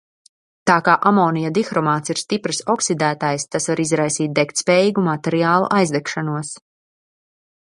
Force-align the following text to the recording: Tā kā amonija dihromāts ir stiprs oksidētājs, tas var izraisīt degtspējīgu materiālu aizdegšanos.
Tā 0.69 0.75
kā 0.85 0.93
amonija 1.09 1.51
dihromāts 1.57 2.13
ir 2.13 2.21
stiprs 2.21 2.61
oksidētājs, 2.75 3.45
tas 3.57 3.69
var 3.73 3.83
izraisīt 3.85 4.35
degtspējīgu 4.41 5.05
materiālu 5.09 5.69
aizdegšanos. 5.81 6.55